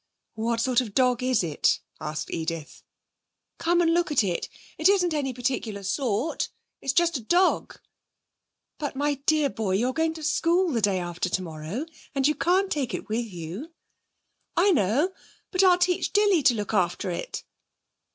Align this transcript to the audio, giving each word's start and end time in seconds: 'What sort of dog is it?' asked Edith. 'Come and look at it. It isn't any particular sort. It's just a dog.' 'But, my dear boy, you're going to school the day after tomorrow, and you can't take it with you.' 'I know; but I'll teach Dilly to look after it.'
'What 0.33 0.59
sort 0.59 0.81
of 0.81 0.95
dog 0.95 1.21
is 1.21 1.43
it?' 1.43 1.79
asked 1.99 2.31
Edith. 2.31 2.81
'Come 3.59 3.81
and 3.81 3.93
look 3.93 4.11
at 4.11 4.23
it. 4.23 4.49
It 4.79 4.89
isn't 4.89 5.13
any 5.13 5.31
particular 5.31 5.83
sort. 5.83 6.49
It's 6.81 6.91
just 6.91 7.17
a 7.17 7.21
dog.' 7.21 7.79
'But, 8.79 8.95
my 8.95 9.13
dear 9.27 9.47
boy, 9.47 9.73
you're 9.73 9.93
going 9.93 10.15
to 10.15 10.23
school 10.23 10.69
the 10.71 10.81
day 10.81 10.97
after 10.97 11.29
tomorrow, 11.29 11.85
and 12.15 12.27
you 12.27 12.33
can't 12.33 12.71
take 12.71 12.95
it 12.95 13.09
with 13.09 13.27
you.' 13.31 13.73
'I 14.57 14.71
know; 14.71 15.13
but 15.51 15.61
I'll 15.63 15.77
teach 15.77 16.11
Dilly 16.11 16.41
to 16.45 16.55
look 16.55 16.73
after 16.73 17.11
it.' 17.11 17.43